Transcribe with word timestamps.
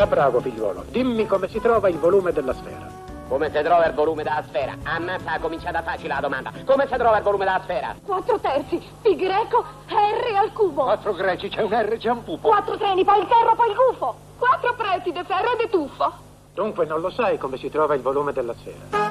Da 0.00 0.06
bravo 0.06 0.40
figliuolo, 0.40 0.84
dimmi 0.88 1.26
come 1.26 1.46
si 1.46 1.60
trova 1.60 1.90
il 1.90 1.98
volume 1.98 2.32
della 2.32 2.54
sfera. 2.54 2.88
Come 3.28 3.50
si 3.54 3.62
trova 3.62 3.84
il 3.84 3.92
volume 3.92 4.22
della 4.22 4.42
sfera? 4.48 4.74
Ammazza, 4.82 5.32
ha 5.32 5.38
cominciata 5.38 5.82
facile 5.82 6.14
la 6.14 6.20
domanda. 6.20 6.50
Come 6.64 6.86
si 6.90 6.96
trova 6.96 7.18
il 7.18 7.22
volume 7.22 7.44
della 7.44 7.60
sfera? 7.62 7.94
Quattro 8.02 8.38
terzi, 8.38 8.82
pi 9.02 9.14
greco, 9.14 9.62
R 9.88 10.36
al 10.38 10.52
cubo. 10.54 10.84
Quattro 10.84 11.12
greci, 11.12 11.50
c'è 11.50 11.60
un 11.60 11.72
R, 11.72 11.98
c'è 11.98 12.08
un 12.08 12.24
pupo. 12.24 12.48
Quattro 12.48 12.78
treni, 12.78 13.04
poi 13.04 13.20
il 13.20 13.26
carro, 13.26 13.54
poi 13.54 13.68
il 13.68 13.76
gufo. 13.76 14.14
Quattro 14.38 14.74
preti 14.74 15.12
de 15.12 15.22
ferro 15.24 15.52
e 15.52 15.56
de 15.58 15.68
tuffo. 15.68 16.12
Dunque 16.54 16.86
non 16.86 17.02
lo 17.02 17.10
sai 17.10 17.36
come 17.36 17.58
si 17.58 17.68
trova 17.68 17.94
il 17.94 18.00
volume 18.00 18.32
della 18.32 18.54
sfera. 18.54 19.08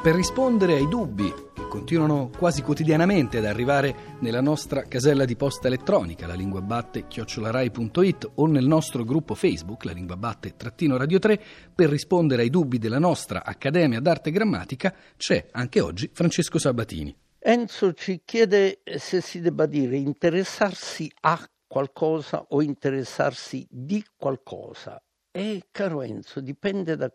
Per 0.00 0.14
rispondere 0.14 0.74
ai 0.74 0.86
dubbi 0.86 1.45
continuano 1.76 2.30
quasi 2.34 2.62
quotidianamente 2.62 3.36
ad 3.36 3.44
arrivare 3.44 4.16
nella 4.20 4.40
nostra 4.40 4.84
casella 4.84 5.26
di 5.26 5.36
posta 5.36 5.66
elettronica, 5.66 6.26
la 6.26 6.32
lingua 6.32 6.62
batte 6.62 7.06
chiocciolarai.it 7.06 8.30
o 8.36 8.46
nel 8.46 8.64
nostro 8.66 9.04
gruppo 9.04 9.34
Facebook, 9.34 9.84
la 9.84 9.92
lingua 9.92 10.16
batte 10.16 10.54
radio 10.56 11.18
3, 11.18 11.38
per 11.74 11.90
rispondere 11.90 12.40
ai 12.40 12.48
dubbi 12.48 12.78
della 12.78 12.98
nostra 12.98 13.44
Accademia 13.44 14.00
d'Arte 14.00 14.30
Grammatica 14.30 14.94
c'è 15.18 15.48
anche 15.50 15.82
oggi 15.82 16.08
Francesco 16.10 16.58
Sabatini. 16.58 17.14
Enzo 17.38 17.92
ci 17.92 18.22
chiede 18.24 18.80
se 18.96 19.20
si 19.20 19.40
debba 19.40 19.66
dire 19.66 19.98
interessarsi 19.98 21.12
a 21.20 21.38
qualcosa 21.66 22.46
o 22.48 22.62
interessarsi 22.62 23.66
di 23.68 24.02
qualcosa. 24.16 24.98
E 25.30 25.64
caro 25.70 26.00
Enzo, 26.00 26.40
dipende 26.40 26.96
da 26.96 27.12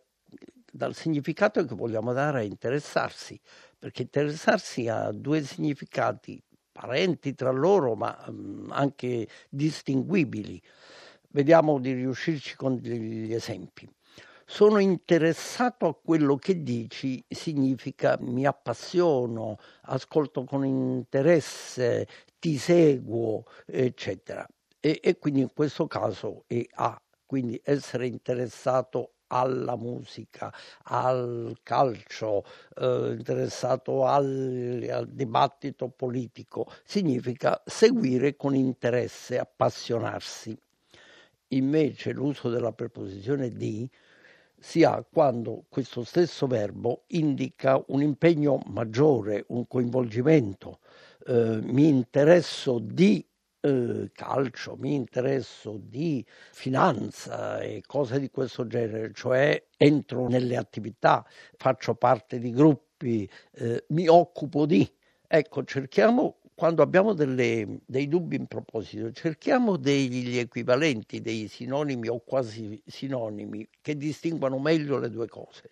dal 0.71 0.95
significato 0.95 1.63
che 1.65 1.75
vogliamo 1.75 2.13
dare 2.13 2.39
a 2.39 2.43
interessarsi, 2.43 3.39
perché 3.77 4.03
interessarsi 4.03 4.87
ha 4.87 5.11
due 5.11 5.43
significati 5.43 6.41
parenti 6.71 7.35
tra 7.35 7.51
loro, 7.51 7.95
ma 7.95 8.17
um, 8.27 8.69
anche 8.71 9.27
distinguibili. 9.49 10.61
Vediamo 11.29 11.79
di 11.79 11.93
riuscirci 11.93 12.55
con 12.55 12.79
degli 12.79 13.33
esempi. 13.33 13.89
Sono 14.45 14.79
interessato 14.79 15.87
a 15.87 15.95
quello 15.95 16.35
che 16.35 16.61
dici 16.61 17.23
significa 17.27 18.17
mi 18.19 18.45
appassiono, 18.45 19.57
ascolto 19.83 20.43
con 20.43 20.65
interesse, 20.65 22.07
ti 22.37 22.57
seguo, 22.57 23.45
eccetera. 23.65 24.45
E, 24.79 24.99
e 25.01 25.17
quindi 25.19 25.41
in 25.41 25.53
questo 25.53 25.87
caso 25.87 26.43
è 26.47 26.65
A, 26.73 27.01
quindi 27.25 27.61
essere 27.63 28.07
interessato 28.07 29.13
alla 29.31 29.75
musica, 29.77 30.53
al 30.83 31.57
calcio, 31.63 32.43
eh, 32.75 33.15
interessato 33.17 34.05
al, 34.05 34.85
al, 34.91 35.07
dibattito 35.07 35.87
politico, 35.89 36.71
significa 36.83 37.61
seguire 37.65 38.35
con 38.35 38.55
interesse, 38.55 39.39
appassionarsi. 39.39 40.57
Invece 41.49 42.11
l'uso 42.11 42.49
della 42.49 42.71
preposizione 42.71 43.49
di 43.51 43.89
si 44.57 44.83
ha 44.83 45.03
quando 45.09 45.65
questo 45.69 46.03
stesso 46.03 46.45
verbo 46.45 47.03
indica 47.07 47.83
un 47.87 48.01
impegno 48.01 48.61
maggiore, 48.67 49.45
un 49.47 49.67
coinvolgimento. 49.67 50.79
Eh, 51.25 51.59
mi 51.63 51.87
interesso 51.87 52.79
di 52.79 53.25
eh, 53.61 54.09
calcio, 54.13 54.75
mi 54.77 54.93
interesso 54.95 55.79
di 55.81 56.25
finanza 56.51 57.59
e 57.61 57.81
cose 57.85 58.19
di 58.19 58.29
questo 58.29 58.67
genere, 58.67 59.11
cioè 59.13 59.63
entro 59.77 60.27
nelle 60.27 60.57
attività, 60.57 61.25
faccio 61.57 61.95
parte 61.95 62.39
di 62.39 62.51
gruppi, 62.51 63.29
eh, 63.53 63.85
mi 63.89 64.07
occupo 64.07 64.65
di. 64.65 64.89
Ecco, 65.27 65.63
cerchiamo 65.63 66.37
quando 66.53 66.83
abbiamo 66.83 67.13
delle, 67.13 67.79
dei 67.85 68.07
dubbi 68.07 68.35
in 68.35 68.45
proposito, 68.47 69.11
cerchiamo 69.11 69.77
degli 69.77 70.37
equivalenti, 70.37 71.21
dei 71.21 71.47
sinonimi 71.47 72.07
o 72.07 72.19
quasi 72.19 72.79
sinonimi 72.85 73.67
che 73.81 73.97
distinguano 73.97 74.59
meglio 74.59 74.99
le 74.99 75.09
due 75.09 75.27
cose. 75.27 75.71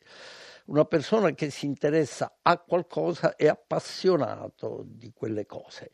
Una 0.69 0.85
persona 0.85 1.31
che 1.31 1.49
si 1.49 1.65
interessa 1.65 2.37
a 2.43 2.59
qualcosa 2.59 3.35
è 3.35 3.47
appassionato 3.47 4.83
di 4.85 5.11
quelle 5.11 5.47
cose 5.47 5.89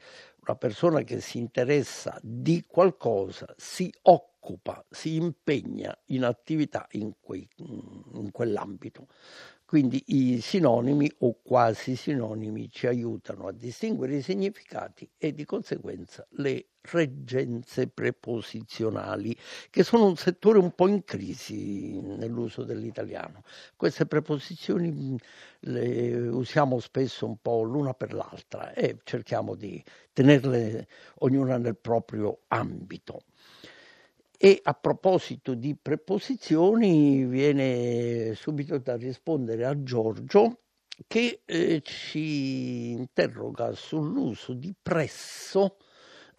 una 0.48 0.56
persona 0.56 1.02
che 1.02 1.22
si 1.22 1.40
interessa 1.40 2.20
di 2.22 2.66
qualcosa 2.68 3.52
si 3.58 3.92
occupa, 4.04 4.86
si 4.90 5.16
impegna 5.16 5.98
in 6.08 6.24
attività 6.24 6.88
in, 6.92 7.14
quei, 7.20 7.48
in 7.58 8.30
quell'ambito. 8.32 9.08
Quindi 9.68 10.04
i 10.08 10.42
sinonimi 10.42 11.12
o 11.22 11.40
quasi 11.42 11.96
sinonimi 11.96 12.70
ci 12.70 12.86
aiutano 12.86 13.48
a 13.48 13.52
distinguere 13.52 14.18
i 14.18 14.22
significati 14.22 15.10
e 15.18 15.34
di 15.34 15.44
conseguenza 15.44 16.24
le 16.34 16.68
reggenze 16.82 17.88
preposizionali, 17.88 19.36
che 19.72 19.82
sono 19.84 20.06
un 20.06 20.18
settore 20.18 20.60
un 20.60 20.72
po' 20.76 20.88
in 20.88 21.04
crisi 21.04 22.00
nell'uso 22.00 22.64
dell'italiano. 22.64 23.42
Queste 23.76 24.06
preposizioni 24.06 25.18
le 25.62 26.16
usiamo 26.28 26.80
spesso 26.80 27.26
un 27.26 27.38
po' 27.42 27.64
l'una 27.64 27.96
per 27.96 28.14
l'altra 28.14 28.72
e 28.72 29.00
cerchiamo 29.04 29.56
di 29.56 29.84
tenerle 30.14 30.88
ognuna 31.22 31.58
nel 31.58 31.76
proprio 31.76 32.42
ambito. 32.50 33.24
E 34.38 34.60
a 34.64 34.74
proposito 34.74 35.54
di 35.54 35.76
preposizioni, 35.76 37.26
viene 37.26 38.34
subito 38.36 38.78
da 38.80 38.96
rispondere 38.98 39.66
a 39.66 39.82
Giorgio 39.82 40.60
che 41.08 41.42
eh, 41.46 41.82
ci 41.84 42.92
interroga 42.92 43.74
sull'uso 43.74 44.54
di 44.54 44.74
presso, 44.82 45.78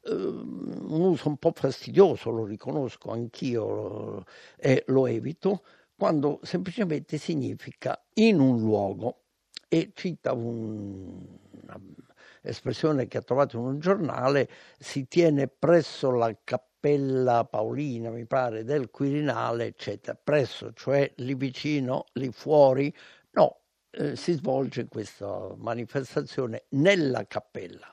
eh, 0.02 0.12
un 0.12 1.00
uso 1.00 1.28
un 1.28 1.36
po' 1.38 1.52
fastidioso, 1.54 2.30
lo 2.30 2.44
riconosco 2.44 3.10
anch'io 3.10 4.24
e 4.56 4.84
lo 4.88 5.06
evito, 5.06 5.62
quando 5.96 6.40
semplicemente 6.42 7.16
significa 7.18 8.00
in 8.14 8.40
un 8.40 8.60
luogo. 8.60 9.20
E 9.68 9.90
cita 9.94 10.32
un'espressione 10.32 13.08
che 13.08 13.18
ha 13.18 13.22
trovato 13.22 13.58
in 13.58 13.64
un 13.64 13.80
giornale, 13.80 14.48
si 14.78 15.08
tiene 15.08 15.48
presso 15.48 16.10
la 16.12 16.32
cappella 16.44 16.75
Cappella 16.86 17.44
Paolina, 17.44 18.10
mi 18.10 18.26
pare, 18.26 18.62
del 18.62 18.90
Quirinale, 18.90 19.66
eccetera, 19.66 20.16
presso, 20.22 20.72
cioè 20.72 21.12
lì 21.16 21.34
vicino, 21.34 22.04
lì 22.12 22.30
fuori, 22.30 22.94
no, 23.32 23.62
eh, 23.90 24.14
si 24.14 24.34
svolge 24.34 24.86
questa 24.86 25.52
manifestazione 25.56 26.66
nella 26.70 27.26
cappella. 27.26 27.92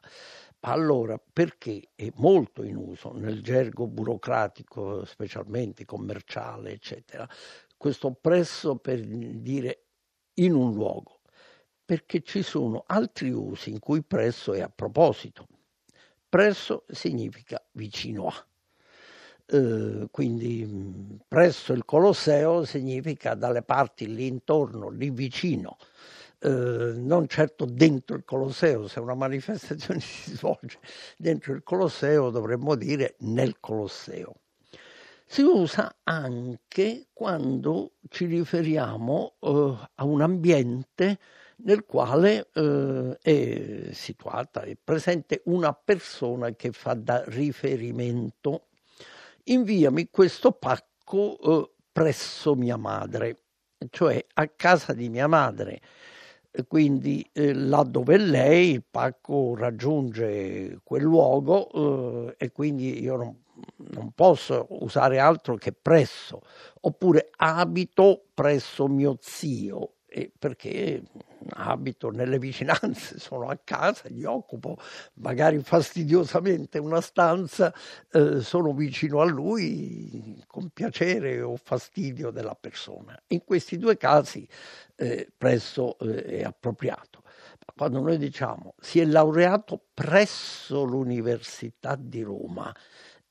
Allora, 0.60 1.18
perché 1.18 1.90
è 1.96 2.08
molto 2.18 2.62
in 2.62 2.76
uso 2.76 3.14
nel 3.14 3.42
gergo 3.42 3.88
burocratico, 3.88 5.06
specialmente 5.06 5.86
commerciale, 5.86 6.74
eccetera, 6.74 7.28
questo 7.76 8.14
presso 8.14 8.76
per 8.76 9.04
dire 9.04 9.86
in 10.36 10.54
un 10.54 10.72
luogo? 10.72 11.22
Perché 11.84 12.22
ci 12.22 12.44
sono 12.44 12.84
altri 12.86 13.32
usi 13.32 13.72
in 13.72 13.80
cui 13.80 14.04
presso 14.04 14.54
è 14.54 14.62
a 14.62 14.70
proposito. 14.70 15.48
Presso 16.30 16.86
significa 16.90 17.60
vicino 17.72 18.28
a. 18.28 18.48
Eh, 19.54 20.08
quindi 20.10 20.66
mm, 20.66 21.16
presso 21.28 21.74
il 21.74 21.86
Colosseo 21.86 22.66
significa 22.66 23.36
dalle 23.36 23.62
parti 23.62 24.12
lì 24.12 24.26
intorno, 24.26 24.90
lì 24.90 25.12
vicino, 25.12 25.78
eh, 26.40 26.50
non 26.96 27.28
certo 27.28 27.66
dentro 27.66 28.16
il 28.16 28.24
Colosseo, 28.26 28.88
se 28.88 29.00
una 29.00 29.14
manifestazione 29.14 30.00
si 30.02 30.36
svolge 30.36 30.80
dentro 31.18 31.54
il 31.54 31.62
Colosseo 31.62 32.32
dovremmo 32.32 32.74
dire 32.74 33.16
nel 33.20 33.60
Colosseo. 33.60 34.38
Si 35.24 35.44
usa 35.44 35.98
anche 36.04 37.10
quando 37.14 37.94
ci 38.10 38.26
riferiamo 38.26 39.36
eh, 39.40 39.76
a 39.96 40.04
un 40.04 40.22
ambiente 40.22 41.20
nel 41.58 41.86
quale 41.86 42.50
eh, 42.54 43.18
è 43.22 43.90
situata, 43.92 44.62
è 44.62 44.76
presente 44.84 45.44
una 45.46 45.74
persona 45.74 46.52
che 46.56 46.72
fa 46.72 46.96
da 46.96 47.24
riferimento 47.28 48.70
inviami 49.46 50.10
questo 50.10 50.52
pacco 50.52 51.38
eh, 51.40 51.72
presso 51.92 52.56
mia 52.56 52.78
madre, 52.78 53.44
cioè 53.90 54.24
a 54.34 54.48
casa 54.48 54.94
di 54.94 55.10
mia 55.10 55.28
madre. 55.28 55.82
Quindi 56.68 57.28
eh, 57.34 57.54
là 57.54 57.82
dove 57.82 58.18
lei 58.18 58.74
il 58.74 58.84
pacco 58.90 59.56
raggiunge 59.56 60.80
quel 60.84 61.02
luogo 61.02 62.28
eh, 62.28 62.36
e 62.38 62.52
quindi 62.52 63.02
io 63.02 63.16
non, 63.16 63.44
non 63.92 64.12
posso 64.12 64.68
usare 64.70 65.18
altro 65.20 65.56
che 65.56 65.74
presso, 65.74 66.42
oppure 66.82 67.30
abito 67.38 68.26
presso 68.36 68.88
mio 68.88 69.18
zio, 69.20 69.96
perché 70.38 71.02
abito 71.50 72.10
nelle 72.10 72.40
vicinanze, 72.40 73.20
sono 73.20 73.50
a 73.50 73.60
casa, 73.64 74.08
gli 74.10 74.24
occupo 74.24 74.78
magari 75.16 75.60
fastidiosamente 75.60 76.78
una 76.78 77.02
stanza, 77.02 77.74
eh, 78.12 78.42
sono 78.42 78.74
vicino 78.74 79.22
a 79.22 79.26
lui 79.26 80.42
con 80.48 80.70
piacere 80.70 81.42
o 81.42 81.56
fastidio 81.58 82.32
della 82.32 82.56
persona. 82.56 83.20
In 83.28 83.44
questi 83.44 83.78
due 83.78 83.98
casi 83.98 84.48
eh, 84.96 85.30
presso 85.36 85.98
eh, 86.00 86.24
è 86.24 86.44
appropriato. 86.44 87.22
Quando 87.76 88.02
noi 88.02 88.18
diciamo 88.18 88.76
si 88.80 89.00
è 89.00 89.06
laureato 89.06 89.80
presso 89.94 90.84
l'Università 90.84 91.96
di 91.96 92.22
Roma, 92.22 92.74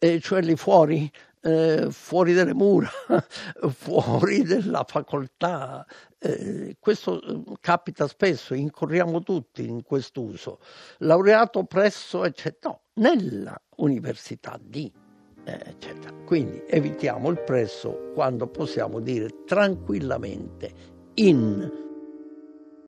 eh, 0.02 0.19
cioè 0.19 0.43
lì 0.43 0.56
fuori, 0.56 1.08
eh, 1.43 1.87
fuori 1.90 2.32
dalle 2.32 2.54
mura, 2.54 2.90
fuori 3.70 4.43
dalla 4.43 4.84
facoltà. 4.84 5.87
Eh, 6.19 6.76
questo 6.81 7.22
eh, 7.22 7.43
capita 7.60 8.08
spesso, 8.08 8.52
incorriamo 8.54 9.22
tutti 9.22 9.64
in 9.64 9.84
quest'uso. 9.84 10.58
Laureato 10.99 11.62
presso, 11.64 12.25
eccetera. 12.25 12.70
No, 12.75 12.81
nella 12.94 13.56
università 13.76 14.58
di, 14.60 14.93
eh, 15.44 15.60
eccetera. 15.66 16.12
Quindi 16.25 16.64
evitiamo 16.66 17.31
il 17.31 17.40
presso 17.40 18.10
quando 18.12 18.49
possiamo 18.49 18.99
dire 18.99 19.44
tranquillamente 19.46 20.90
in 21.14 21.92